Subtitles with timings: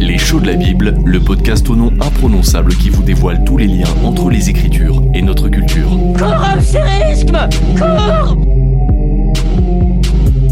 [0.00, 3.66] Les shows de la Bible, le podcast au nom imprononçable qui vous dévoile tous les
[3.66, 5.88] liens entre les Écritures et notre culture.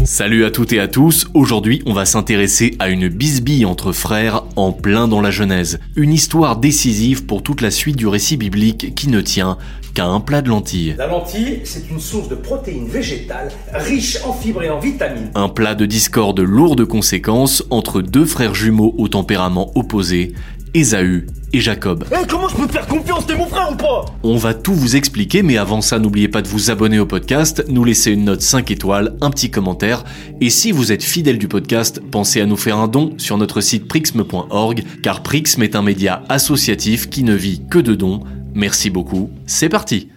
[0.03, 4.43] Salut à toutes et à tous, aujourd'hui on va s'intéresser à une bisbille entre frères
[4.55, 5.79] en plein dans la Genèse.
[5.95, 9.57] Une histoire décisive pour toute la suite du récit biblique qui ne tient
[9.93, 10.95] qu'à un plat de lentilles.
[10.97, 15.31] La lentille, c'est une source de protéines végétales riche en fibres et en vitamines.
[15.35, 20.33] Un plat de discorde lourd de conséquences entre deux frères jumeaux au tempérament opposé,
[20.73, 22.05] Ésaü et Jacob.
[22.11, 23.25] Eh, comment je peux te faire confiance?
[23.27, 24.05] T'es mon frère ou pas?
[24.23, 27.65] On va tout vous expliquer, mais avant ça, n'oubliez pas de vous abonner au podcast,
[27.67, 30.05] nous laisser une note 5 étoiles, un petit commentaire,
[30.39, 33.59] et si vous êtes fidèle du podcast, pensez à nous faire un don sur notre
[33.59, 38.21] site prixme.org, car Prixme est un média associatif qui ne vit que de dons.
[38.53, 40.09] Merci beaucoup, c'est parti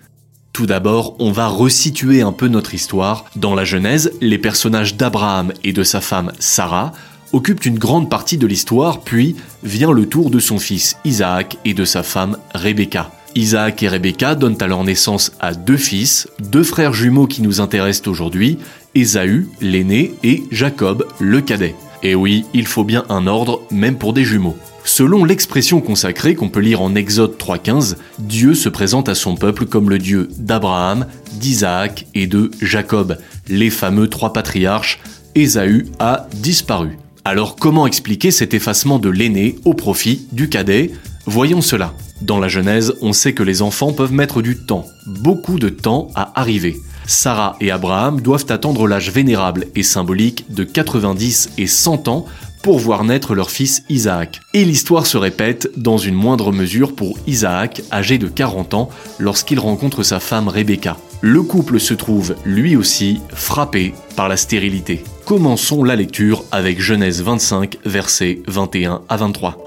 [0.54, 3.24] tout d'abord, on va resituer un peu notre histoire.
[3.34, 6.92] Dans la Genèse, les personnages d'Abraham et de sa femme Sarah
[7.32, 11.74] occupe une grande partie de l'histoire, puis vient le tour de son fils Isaac et
[11.74, 13.10] de sa femme Rebecca.
[13.34, 18.06] Isaac et Rebecca donnent alors naissance à deux fils, deux frères jumeaux qui nous intéressent
[18.06, 18.58] aujourd'hui,
[18.94, 21.74] Ésaü, l'aîné, et Jacob, le cadet.
[22.04, 24.56] Et oui, il faut bien un ordre, même pour des jumeaux.
[24.84, 29.64] Selon l'expression consacrée qu'on peut lire en Exode 3.15, Dieu se présente à son peuple
[29.64, 33.16] comme le Dieu d'Abraham, d'Isaac et de Jacob,
[33.48, 35.00] les fameux trois patriarches.
[35.34, 36.98] Ésaü a disparu.
[37.24, 40.90] Alors comment expliquer cet effacement de l'aîné au profit du cadet?
[41.24, 41.94] Voyons cela.
[42.20, 46.08] Dans la Genèse, on sait que les enfants peuvent mettre du temps, beaucoup de temps
[46.14, 46.76] à arriver.
[47.06, 52.26] Sarah et Abraham doivent attendre l'âge vénérable et symbolique de 90 et 100 ans
[52.64, 54.40] pour voir naître leur fils Isaac.
[54.54, 59.60] Et l'histoire se répète dans une moindre mesure pour Isaac, âgé de 40 ans, lorsqu'il
[59.60, 60.96] rencontre sa femme Rebecca.
[61.20, 65.04] Le couple se trouve, lui aussi, frappé par la stérilité.
[65.26, 69.58] Commençons la lecture avec Genèse 25, versets 21 à 23.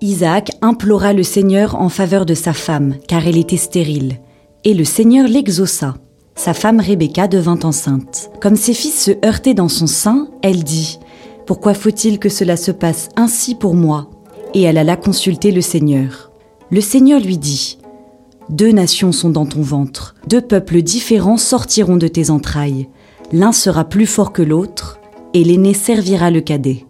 [0.00, 4.18] Isaac implora le Seigneur en faveur de sa femme, car elle était stérile.
[4.64, 5.94] Et le Seigneur l'exauça.
[6.34, 8.30] Sa femme Rebecca devint enceinte.
[8.40, 10.98] Comme ses fils se heurtaient dans son sein, elle dit
[11.48, 14.10] Pourquoi faut-il que cela se passe ainsi pour moi?
[14.52, 16.30] Et elle alla consulter le Seigneur.
[16.70, 17.78] Le Seigneur lui dit
[18.50, 22.90] Deux nations sont dans ton ventre, deux peuples différents sortiront de tes entrailles.
[23.32, 25.00] L'un sera plus fort que l'autre,
[25.32, 26.84] et l'aîné servira le cadet.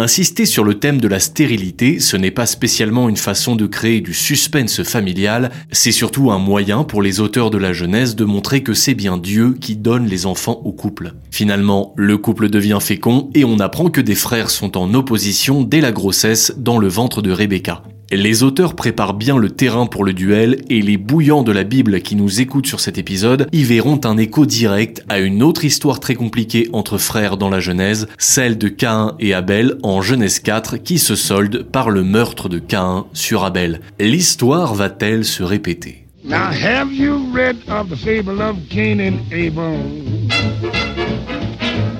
[0.00, 4.00] Insister sur le thème de la stérilité, ce n'est pas spécialement une façon de créer
[4.00, 8.62] du suspense familial, c'est surtout un moyen pour les auteurs de la Genèse de montrer
[8.62, 11.14] que c'est bien Dieu qui donne les enfants au couple.
[11.32, 15.80] Finalement, le couple devient fécond et on apprend que des frères sont en opposition dès
[15.80, 17.82] la grossesse dans le ventre de Rebecca.
[18.10, 22.00] Les auteurs préparent bien le terrain pour le duel et les bouillants de la Bible
[22.00, 26.00] qui nous écoutent sur cet épisode y verront un écho direct à une autre histoire
[26.00, 30.78] très compliquée entre frères dans la Genèse, celle de Caïn et Abel en Genèse 4
[30.78, 33.82] qui se solde par le meurtre de Caïn sur Abel.
[34.00, 36.06] L'histoire va-t-elle se répéter?
[36.24, 39.78] Now have you read of the fable of Cain and Abel?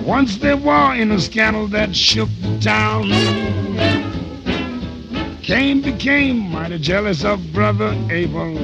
[0.07, 0.57] Once there
[0.99, 2.29] in a scandal that shook.
[5.49, 8.55] Cain became mighty jealous of brother Abel.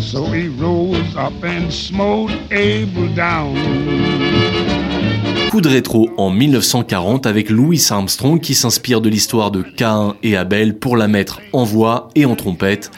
[0.00, 3.54] So he rose up and smote Abel down.
[5.52, 10.36] Coup de rétro en 1940 avec Louis Armstrong qui s'inspire de l'histoire de Cain et
[10.36, 12.90] Abel pour la mettre en voix et en trompette.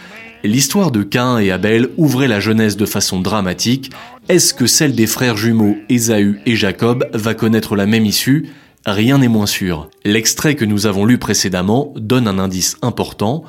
[0.42, 3.90] L'histoire de Cain et Abel ouvrait la jeunesse de façon dramatique.
[4.30, 8.48] Est-ce que celle des frères jumeaux Ésaü et Jacob va connaître la même issue?
[8.86, 9.90] Rien n'est moins sûr.
[10.04, 13.42] L'extrait que nous avons lu précédemment donne un indice important.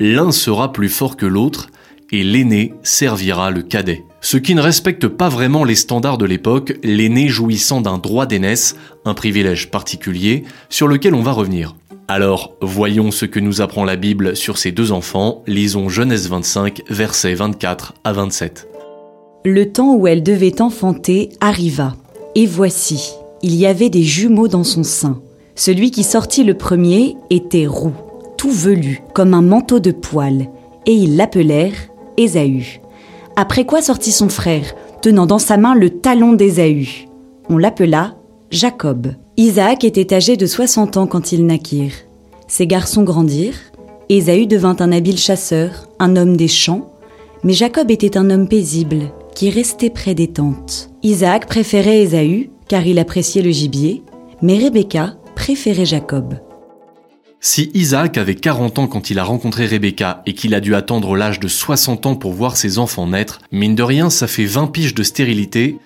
[0.00, 1.68] L'un sera plus fort que l'autre
[2.12, 4.04] et l'aîné servira le cadet.
[4.20, 8.76] Ce qui ne respecte pas vraiment les standards de l'époque, l'aîné jouissant d'un droit d'aînesse,
[9.04, 11.74] un privilège particulier, sur lequel on va revenir.
[12.06, 16.82] Alors, voyons ce que nous apprend la Bible sur ces deux enfants, lisons Genèse 25,
[16.88, 18.68] versets 24 à 27.
[19.44, 21.96] Le temps où elle devait enfanter arriva,
[22.34, 25.20] et voici, il y avait des jumeaux dans son sein.
[25.54, 27.92] Celui qui sortit le premier était roux,
[28.38, 30.48] tout velu, comme un manteau de poils,
[30.86, 32.80] et ils l'appelèrent Ésaü.
[33.36, 37.06] Après quoi sortit son frère, tenant dans sa main le talon d'Ésaü.
[37.50, 38.14] On l'appela
[38.50, 39.08] Jacob.
[39.36, 42.06] Isaac était âgé de 60 ans quand ils naquirent.
[42.48, 43.60] Ses garçons grandirent.
[44.08, 46.92] Ésaü devint un habile chasseur, un homme des champs,
[47.42, 50.88] mais Jacob était un homme paisible, qui restait près des tentes.
[51.02, 54.02] Isaac préférait Ésaü, car il appréciait le gibier,
[54.42, 56.34] mais Rebecca préférait Jacob.
[57.40, 61.14] Si Isaac avait 40 ans quand il a rencontré Rebecca et qu'il a dû attendre
[61.14, 64.68] l'âge de 60 ans pour voir ses enfants naître, mine de rien ça fait 20
[64.68, 65.76] piges de stérilité,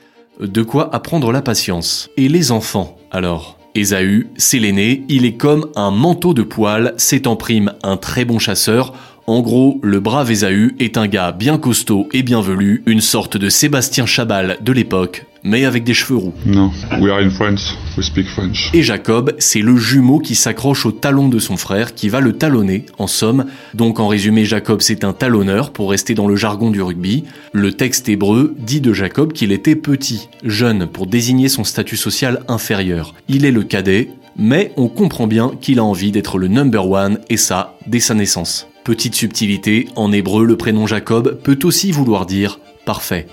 [0.40, 2.10] de quoi apprendre la patience.
[2.16, 3.58] Et les enfants, alors?
[3.74, 8.24] Ésaü, c'est l'aîné, il est comme un manteau de poils, c'est en prime un très
[8.24, 8.94] bon chasseur,
[9.28, 13.36] en gros, le brave Ésaü est un gars bien costaud et bien velu, une sorte
[13.36, 16.34] de Sébastien Chabal de l'époque, mais avec des cheveux roux.
[16.46, 16.70] Non,
[17.00, 18.70] we are in France, we speak French.
[18.74, 22.32] Et Jacob, c'est le jumeau qui s'accroche au talon de son frère, qui va le
[22.32, 23.46] talonner, en somme.
[23.74, 27.24] Donc en résumé, Jacob c'est un talonneur, pour rester dans le jargon du rugby.
[27.52, 32.42] Le texte hébreu dit de Jacob qu'il était petit, jeune, pour désigner son statut social
[32.48, 33.14] inférieur.
[33.28, 37.18] Il est le cadet, mais on comprend bien qu'il a envie d'être le number one,
[37.28, 38.68] et ça, dès sa naissance.
[38.84, 42.58] Petite subtilité, en hébreu, le prénom Jacob peut aussi vouloir dire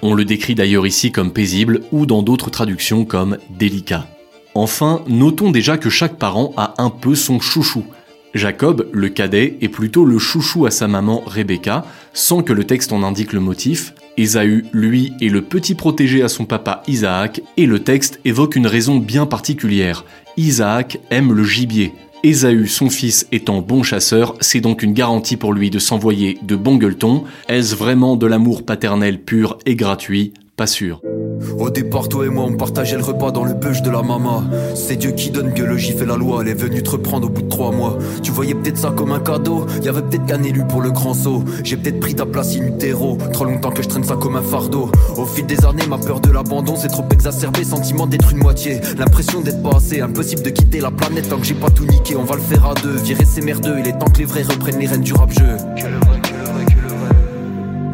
[0.02, 4.08] On le décrit d'ailleurs ici comme paisible ou dans d'autres traductions comme délicat.
[4.54, 7.86] Enfin, notons déjà que chaque parent a un peu son chouchou.
[8.34, 12.92] Jacob, le cadet, est plutôt le chouchou à sa maman Rebecca, sans que le texte
[12.92, 13.94] en indique le motif.
[14.18, 18.68] Ésaü, lui, est le petit protégé à son papa Isaac, et le texte évoque une
[18.68, 20.04] raison bien particulière.
[20.36, 21.94] Isaac aime le gibier,
[22.26, 26.56] Ésaü, son fils, étant bon chasseur, c'est donc une garantie pour lui de s'envoyer de
[26.56, 27.24] bons gueuletons.
[27.48, 30.34] Est-ce vraiment de l'amour paternel pur et gratuit?
[30.56, 31.02] Pas sûr.
[31.60, 34.44] Au départ, toi et moi, on partageait le repas dans le bûche de la maman.
[34.74, 36.40] C'est Dieu qui donne biologie, fait la loi.
[36.42, 37.98] Elle est venue te reprendre au bout de trois mois.
[38.24, 39.66] Tu voyais peut-être ça comme un cadeau.
[39.84, 41.44] Y avait peut-être qu'un élu pour le grand saut.
[41.66, 43.18] J'ai peut-être pris ta place in utero.
[43.34, 44.90] Trop longtemps que je traîne ça comme un fardeau.
[45.18, 47.66] Au fil des années, ma peur de l'abandon s'est trop exacerbée.
[47.66, 48.80] Sentiment d'être une moitié.
[48.98, 50.00] L'impression d'être pas assez.
[50.00, 52.16] Impossible de quitter la planète tant que j'ai pas tout niqué.
[52.16, 52.96] On va le faire à deux.
[52.96, 53.76] Virer ces merdeux.
[53.80, 55.58] Il est temps que les vrais reprennent les rênes du rap jeu.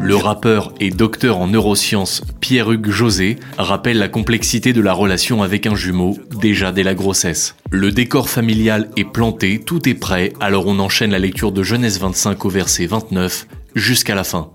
[0.04, 5.64] Le rappeur et docteur en neurosciences Pierre-Hugues José rappelle la complexité de la relation avec
[5.64, 7.54] un jumeau, déjà dès la grossesse.
[7.70, 12.00] Le décor familial est planté, tout est prêt, alors on enchaîne la lecture de Genèse
[12.00, 13.46] 25 au verset 29
[13.76, 14.50] jusqu'à la fin.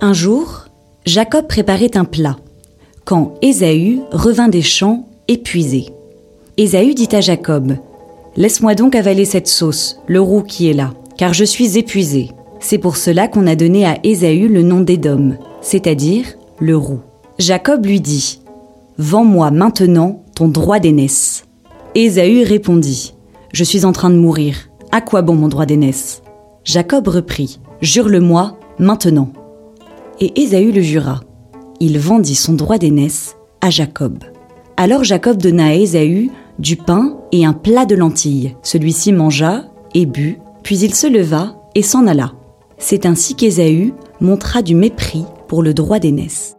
[0.00, 0.66] Un jour,
[1.04, 2.36] Jacob préparait un plat,
[3.04, 5.86] quand Ésaü revint des champs épuisé.
[6.56, 7.76] Ésaü dit à Jacob,
[8.36, 12.28] Laisse-moi donc avaler cette sauce, le roux qui est là, car je suis épuisé.
[12.60, 16.26] C'est pour cela qu'on a donné à Ésaü le nom d'Édom, c'est-à-dire
[16.58, 17.00] le roux.
[17.38, 18.40] Jacob lui dit
[18.98, 21.44] Vends-moi maintenant ton droit d'aînesse.
[21.94, 23.14] Ésaü répondit
[23.52, 24.68] Je suis en train de mourir.
[24.90, 26.22] À quoi bon mon droit d'aînesse?
[26.64, 29.32] Jacob reprit Jure-le-moi maintenant.
[30.20, 31.20] Et Ésaü le jura.
[31.78, 34.18] Il vendit son droit d'aînesse à Jacob.
[34.76, 38.56] Alors Jacob donna à Ésaü du pain et un plat de lentilles.
[38.62, 42.32] Celui-ci mangea et but, puis il se leva et s'en alla.
[42.80, 46.54] C'est ainsi qu'Ésaü montra du mépris pour le droit d'aînesse.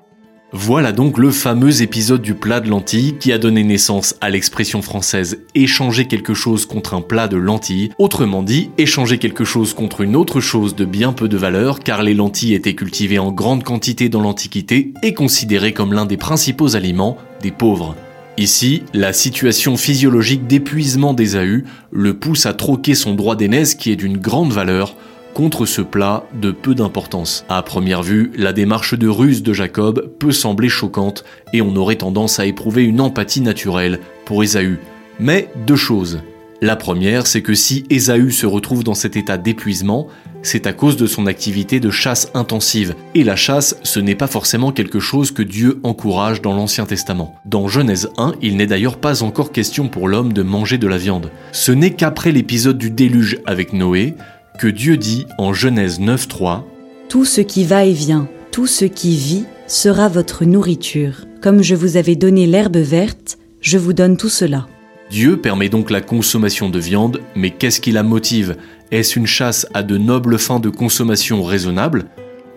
[0.51, 4.81] Voilà donc le fameux épisode du plat de lentilles qui a donné naissance à l'expression
[4.81, 10.01] française échanger quelque chose contre un plat de lentilles, autrement dit échanger quelque chose contre
[10.01, 13.63] une autre chose de bien peu de valeur car les lentilles étaient cultivées en grande
[13.63, 17.95] quantité dans l'Antiquité et considérées comme l'un des principaux aliments des pauvres.
[18.37, 23.95] Ici, la situation physiologique d'épuisement d'Ésaü le pousse à troquer son droit d'aînesse qui est
[23.95, 24.95] d'une grande valeur
[25.39, 27.45] contre ce plat de peu d'importance.
[27.47, 31.95] À première vue, la démarche de ruse de Jacob peut sembler choquante et on aurait
[31.95, 34.79] tendance à éprouver une empathie naturelle pour Ésaü.
[35.17, 36.19] Mais deux choses.
[36.59, 40.09] La première, c'est que si Ésaü se retrouve dans cet état d'épuisement,
[40.41, 42.95] c'est à cause de son activité de chasse intensive.
[43.15, 47.35] Et la chasse, ce n'est pas forcément quelque chose que Dieu encourage dans l'Ancien Testament.
[47.45, 50.97] Dans Genèse 1, il n'est d'ailleurs pas encore question pour l'homme de manger de la
[50.97, 51.31] viande.
[51.53, 54.15] Ce n'est qu'après l'épisode du déluge avec Noé
[54.59, 56.63] que Dieu dit en Genèse 9.3
[57.07, 61.23] Tout ce qui va et vient, tout ce qui vit sera votre nourriture.
[61.41, 64.67] Comme je vous avais donné l'herbe verte, je vous donne tout cela.
[65.09, 68.57] Dieu permet donc la consommation de viande, mais qu'est-ce qui la motive?
[68.91, 72.07] Est-ce une chasse à de nobles fins de consommation raisonnables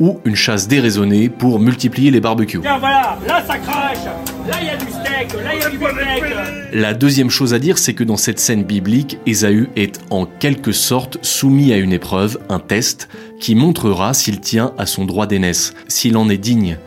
[0.02, 4.04] ou une chasse déraisonnée pour multiplier les barbecues Tiens, voilà, là ça crache
[4.48, 6.24] Là il y a du steak, là il y a du bifteck
[6.72, 10.72] La deuxième chose à dire, c'est que dans cette scène biblique, Ésaü est en quelque
[10.72, 15.72] sorte soumis à une épreuve, un test, qui montrera s'il tient à son droit d'aînesse,
[15.86, 16.78] s'il en est digne.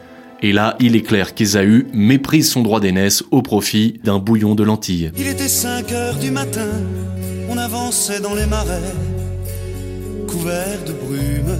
[0.41, 4.63] Et là, il est clair qu'Ésaü méprise son droit d'aînesse au profit d'un bouillon de
[4.63, 5.13] lentilles.
[5.17, 6.67] Il était 5 heures du matin,
[7.49, 8.91] on avançait dans les marais,
[10.27, 11.55] couverts de brume.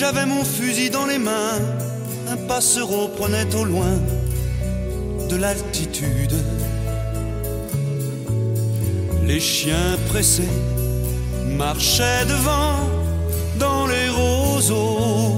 [0.00, 1.60] J'avais mon fusil dans les mains,
[2.26, 3.98] un passereau prenait au loin
[5.28, 6.32] de l'altitude.
[9.26, 10.48] Les chiens pressés
[11.54, 12.76] marchaient devant
[13.58, 15.36] dans les roseaux.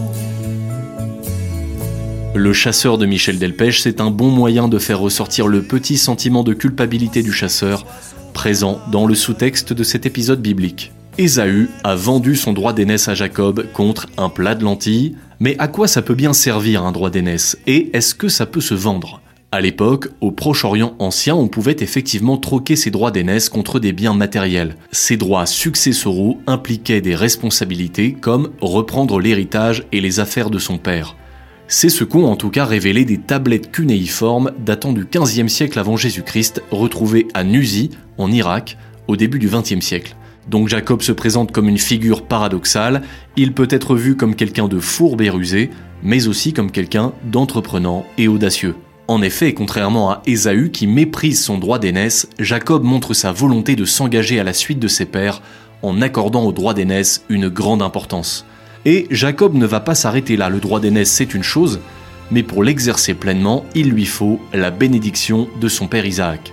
[2.36, 6.44] Le chasseur de Michel Delpech, c'est un bon moyen de faire ressortir le petit sentiment
[6.44, 7.84] de culpabilité du chasseur,
[8.32, 10.92] présent dans le sous-texte de cet épisode biblique.
[11.18, 15.68] Ésaü a vendu son droit d'aînesse à Jacob contre un plat de lentilles, mais à
[15.68, 17.58] quoi ça peut bien servir un droit d'aînesse?
[17.66, 19.20] Et est-ce que ça peut se vendre?
[19.50, 24.14] À l'époque, au Proche-Orient ancien, on pouvait effectivement troquer ses droits d'aînesse contre des biens
[24.14, 24.76] matériels.
[24.90, 31.16] Ces droits successoraux impliquaient des responsabilités comme reprendre l'héritage et les affaires de son père.
[31.68, 35.98] C'est ce qu'ont en tout cas révélé des tablettes cunéiformes datant du 15e siècle avant
[35.98, 38.78] Jésus-Christ, retrouvées à Nuzi, en Irak,
[39.08, 40.16] au début du 20e siècle.
[40.48, 43.02] Donc Jacob se présente comme une figure paradoxale,
[43.36, 45.70] il peut être vu comme quelqu'un de fourbe et rusé,
[46.02, 48.74] mais aussi comme quelqu'un d'entreprenant et audacieux.
[49.08, 53.84] En effet, contrairement à Ésaü qui méprise son droit d'aînesse, Jacob montre sa volonté de
[53.84, 55.42] s'engager à la suite de ses pères
[55.82, 58.46] en accordant au droit d'aînesse une grande importance.
[58.84, 61.80] Et Jacob ne va pas s'arrêter là, le droit d'aînesse c'est une chose,
[62.30, 66.52] mais pour l'exercer pleinement, il lui faut la bénédiction de son père Isaac.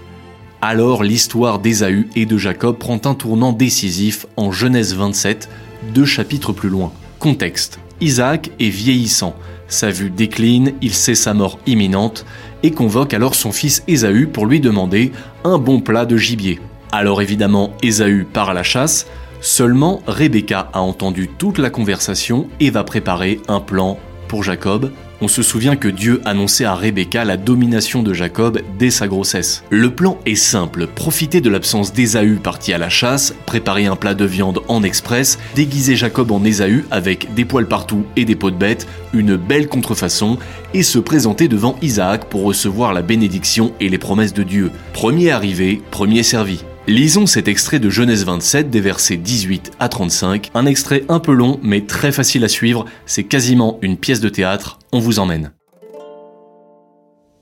[0.62, 5.50] Alors l'histoire d'Ésaü et de Jacob prend un tournant décisif en Genèse 27,
[5.94, 6.92] deux chapitres plus loin.
[7.18, 7.80] Contexte.
[8.02, 9.36] Isaac est vieillissant,
[9.70, 12.26] sa vue décline, il sait sa mort imminente
[12.64, 15.14] et convoque alors son fils Ésaü pour lui demander
[15.46, 16.60] un bon plat de gibier.
[16.92, 19.06] Alors évidemment, Ésaü part à la chasse,
[19.40, 23.98] seulement Rebecca a entendu toute la conversation et va préparer un plan
[24.28, 28.90] pour Jacob on se souvient que Dieu annonçait à Rebecca la domination de Jacob dès
[28.90, 29.64] sa grossesse.
[29.70, 34.14] Le plan est simple, profiter de l'absence d'Ésaü parti à la chasse, préparer un plat
[34.14, 38.52] de viande en express, déguiser Jacob en Ésaü avec des poils partout et des peaux
[38.52, 40.38] de bête, une belle contrefaçon,
[40.74, 44.72] et se présenter devant Isaac pour recevoir la bénédiction et les promesses de Dieu.
[44.94, 46.64] Premier arrivé, premier servi.
[46.88, 51.34] Lisons cet extrait de Genèse 27 des versets 18 à 35, un extrait un peu
[51.34, 55.52] long mais très facile à suivre, c'est quasiment une pièce de théâtre, on vous emmène.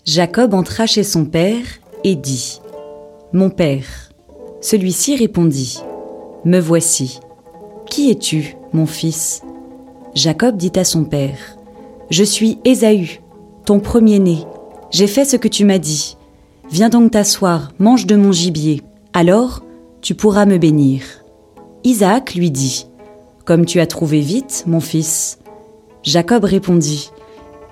[0.05, 1.65] Jacob entra chez son père
[2.03, 2.61] et dit
[3.33, 4.09] Mon père.
[4.61, 5.79] Celui-ci répondit
[6.45, 7.19] Me voici.
[7.89, 9.41] Qui es-tu, mon fils?
[10.15, 11.57] Jacob dit à son père
[12.09, 13.21] Je suis Ésaü,
[13.65, 14.39] ton premier-né.
[14.91, 16.17] J'ai fait ce que tu m'as dit.
[16.69, 18.81] Viens donc t'asseoir, mange de mon gibier.
[19.13, 19.63] Alors
[20.01, 21.01] tu pourras me bénir.
[21.83, 22.87] Isaac lui dit,
[23.45, 25.39] Comme tu as trouvé vite, mon fils.
[26.03, 27.09] Jacob répondit,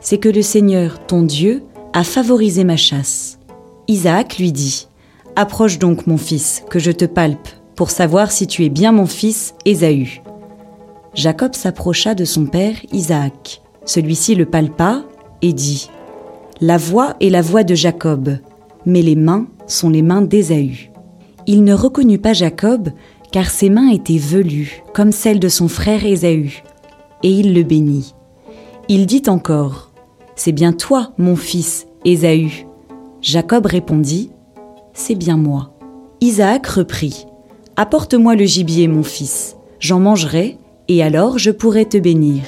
[0.05, 3.39] C'est que le Seigneur, ton Dieu, a favorisé ma chasse.
[3.87, 4.87] Isaac lui dit,
[5.35, 9.07] Approche donc, mon fils, que je te palpe, pour savoir si tu es bien mon
[9.07, 10.21] fils Ésaü.
[11.15, 13.63] Jacob s'approcha de son père Isaac.
[13.83, 15.01] Celui-ci le palpa
[15.41, 15.89] et dit,
[16.61, 18.37] La voix est la voix de Jacob,
[18.85, 20.91] mais les mains sont les mains d'Ésaü.
[21.47, 22.89] Il ne reconnut pas Jacob,
[23.31, 26.61] car ses mains étaient velues, comme celles de son frère Ésaü,
[27.23, 28.13] et il le bénit.
[28.87, 29.94] Il dit encore,
[30.35, 32.67] C'est bien toi, mon fils, Ésaü.
[33.21, 34.29] Jacob répondit,
[34.93, 35.71] C'est bien moi.
[36.21, 37.25] Isaac reprit,
[37.77, 42.43] Apporte-moi le gibier, mon fils, j'en mangerai, et alors je pourrai te bénir.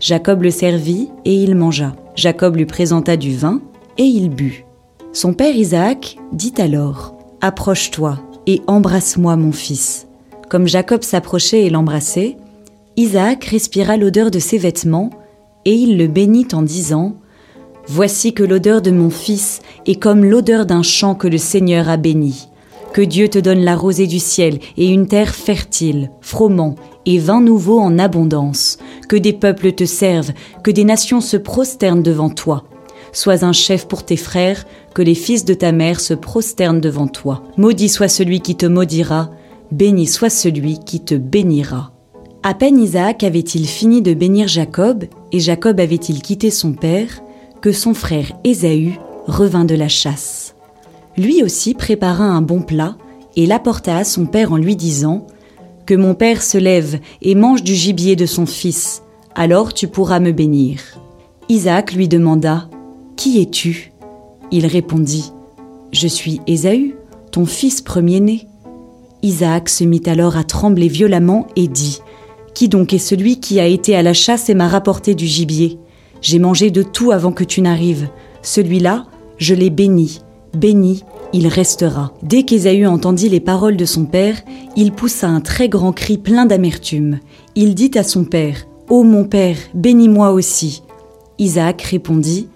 [0.00, 1.94] Jacob le servit, et il mangea.
[2.14, 3.60] Jacob lui présenta du vin,
[3.96, 4.64] et il but.
[5.12, 10.06] Son père Isaac dit alors, Approche-toi et embrasse-moi, mon fils.
[10.48, 12.36] Comme Jacob s'approchait et l'embrassait,
[12.96, 15.10] Isaac respira l'odeur de ses vêtements,
[15.64, 17.16] et il le bénit en disant
[17.86, 21.96] Voici que l'odeur de mon fils est comme l'odeur d'un champ que le Seigneur a
[21.96, 22.48] béni.
[22.92, 26.74] Que Dieu te donne la rosée du ciel et une terre fertile, froment,
[27.06, 28.78] et vin nouveau en abondance.
[29.08, 32.64] Que des peuples te servent, que des nations se prosternent devant toi.
[33.12, 37.08] Sois un chef pour tes frères, que les fils de ta mère se prosternent devant
[37.08, 37.42] toi.
[37.56, 39.30] Maudit soit celui qui te maudira,
[39.72, 41.92] béni soit celui qui te bénira.
[42.42, 47.20] À peine Isaac avait-il fini de bénir Jacob, et Jacob avait-il quitté son père,
[47.60, 50.54] que son frère Ésaü revint de la chasse.
[51.16, 52.96] Lui aussi prépara un bon plat,
[53.36, 55.26] et l'apporta à son père en lui disant
[55.84, 59.02] Que mon père se lève et mange du gibier de son fils,
[59.34, 60.80] alors tu pourras me bénir.
[61.48, 62.68] Isaac lui demanda
[63.16, 63.92] qui es-tu?
[64.52, 65.32] Il répondit
[65.90, 66.94] Je suis Ésaü,
[67.32, 68.46] ton fils premier-né.
[69.22, 72.00] Isaac se mit alors à trembler violemment et dit
[72.58, 75.78] Qui donc est celui qui a été à la chasse et m'a rapporté du gibier
[76.20, 78.08] J'ai mangé de tout avant que tu n'arrives.
[78.42, 80.22] Celui-là, je l'ai béni.
[80.56, 82.12] Béni, il restera.
[82.24, 84.42] Dès qu'Ésaü entendit les paroles de son père,
[84.74, 87.20] il poussa un très grand cri plein d'amertume.
[87.54, 90.82] Il dit à son père Ô mon père, bénis-moi aussi.
[91.38, 92.48] Isaac répondit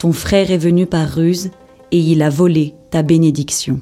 [0.00, 1.52] ton frère est venu par ruse
[1.92, 3.78] et il a volé ta bénédiction.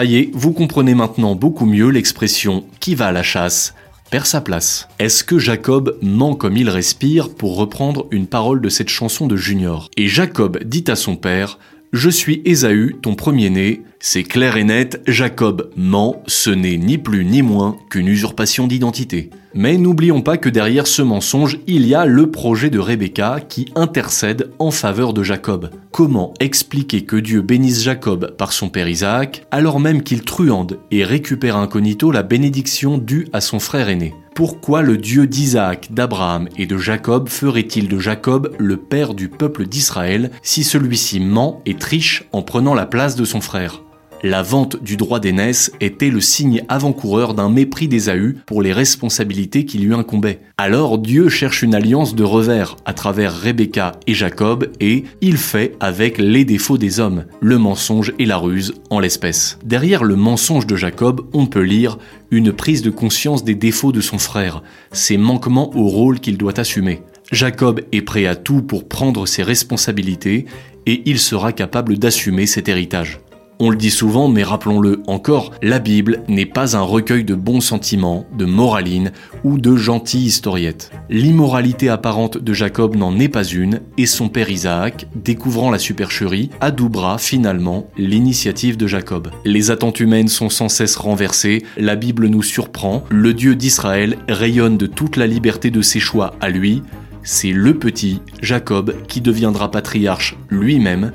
[0.00, 3.74] Ça vous comprenez maintenant beaucoup mieux l'expression qui va à la chasse
[4.10, 4.88] perd sa place.
[4.98, 9.36] Est-ce que Jacob ment comme il respire pour reprendre une parole de cette chanson de
[9.36, 9.90] Junior?
[9.98, 11.58] Et Jacob dit à son père
[11.92, 13.82] Je suis Ésaü, ton premier-né.
[13.98, 19.30] C'est clair et net, Jacob ment, ce n'est ni plus ni moins qu'une usurpation d'identité.
[19.54, 23.66] Mais n'oublions pas que derrière ce mensonge, il y a le projet de Rebecca qui
[23.74, 25.70] intercède en faveur de Jacob.
[25.90, 31.02] Comment expliquer que Dieu bénisse Jacob par son père Isaac, alors même qu'il truande et
[31.02, 34.14] récupère incognito la bénédiction due à son frère aîné?
[34.40, 39.66] Pourquoi le Dieu d'Isaac, d'Abraham et de Jacob ferait-il de Jacob le père du peuple
[39.66, 43.82] d'Israël si celui-ci ment et triche en prenant la place de son frère?
[44.22, 49.64] La vente du droit d'aînesse était le signe avant-coureur d'un mépris d'Ésaü pour les responsabilités
[49.64, 50.40] qui lui incombaient.
[50.58, 55.74] Alors Dieu cherche une alliance de revers à travers Rebecca et Jacob et il fait
[55.80, 59.58] avec les défauts des hommes, le mensonge et la ruse en l'espèce.
[59.64, 61.98] Derrière le mensonge de Jacob, on peut lire
[62.30, 64.62] une prise de conscience des défauts de son frère,
[64.92, 67.02] ses manquements au rôle qu'il doit assumer.
[67.32, 70.46] Jacob est prêt à tout pour prendre ses responsabilités
[70.86, 73.20] et il sera capable d'assumer cet héritage.
[73.62, 77.60] On le dit souvent, mais rappelons-le encore, la Bible n'est pas un recueil de bons
[77.60, 79.12] sentiments, de moraline
[79.44, 80.90] ou de gentilles historiettes.
[81.10, 86.48] L'immoralité apparente de Jacob n'en est pas une, et son père Isaac, découvrant la supercherie,
[86.62, 89.28] adoubera finalement l'initiative de Jacob.
[89.44, 94.78] Les attentes humaines sont sans cesse renversées, la Bible nous surprend, le Dieu d'Israël rayonne
[94.78, 96.82] de toute la liberté de ses choix à lui,
[97.22, 101.12] c'est le petit Jacob qui deviendra patriarche lui-même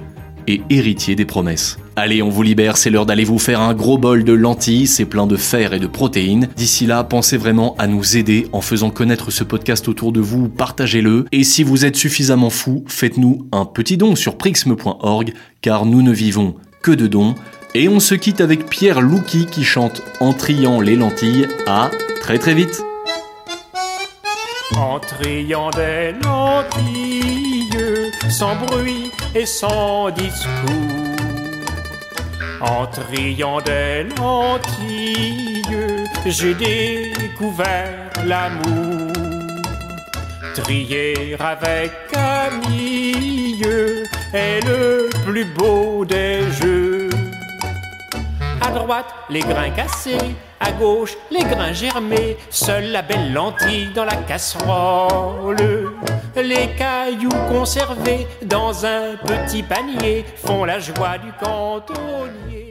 [0.48, 1.78] et héritier des promesses.
[1.96, 5.06] Allez, on vous libère, c'est l'heure d'aller vous faire un gros bol de lentilles, c'est
[5.06, 6.50] plein de fer et de protéines.
[6.56, 10.50] D'ici là, pensez vraiment à nous aider en faisant connaître ce podcast autour de vous,
[10.50, 11.26] partagez-le.
[11.32, 16.12] Et si vous êtes suffisamment fou, faites-nous un petit don sur prixme.org, car nous ne
[16.12, 17.36] vivons que de dons.
[17.74, 21.48] Et on se quitte avec Pierre Louki qui chante En triant les lentilles.
[21.68, 22.82] À très très vite
[24.76, 27.70] En triant des lentilles,
[28.30, 30.50] sans bruit et sans discours
[32.62, 35.62] en triant des lentilles,
[36.26, 39.12] j'ai découvert l'amour.
[40.56, 43.62] Trier avec Camille
[44.34, 47.10] est le plus beau des jeux.
[48.62, 54.06] À droite, les grains cassés, à gauche, les grains germés, seule la belle lentille dans
[54.06, 55.58] la casserole.
[56.36, 62.65] Les cailloux conservés dans un petit panier font la joie du cantonnier.